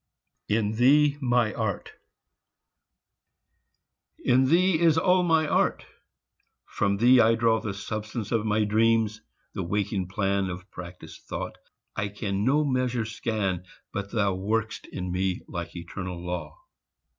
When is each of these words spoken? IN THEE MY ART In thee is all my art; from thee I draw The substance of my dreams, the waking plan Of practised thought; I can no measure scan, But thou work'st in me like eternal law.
IN 0.49 0.77
THEE 0.77 1.19
MY 1.21 1.53
ART 1.53 1.91
In 4.17 4.45
thee 4.45 4.79
is 4.79 4.97
all 4.97 5.21
my 5.21 5.47
art; 5.47 5.85
from 6.65 6.97
thee 6.97 7.19
I 7.21 7.35
draw 7.35 7.59
The 7.61 7.75
substance 7.75 8.31
of 8.31 8.43
my 8.43 8.63
dreams, 8.63 9.21
the 9.53 9.61
waking 9.61 10.07
plan 10.07 10.49
Of 10.49 10.71
practised 10.71 11.21
thought; 11.21 11.55
I 11.95 12.07
can 12.07 12.43
no 12.43 12.65
measure 12.65 13.05
scan, 13.05 13.63
But 13.93 14.09
thou 14.11 14.33
work'st 14.33 14.87
in 14.87 15.11
me 15.11 15.41
like 15.47 15.75
eternal 15.75 16.19
law. 16.19 16.57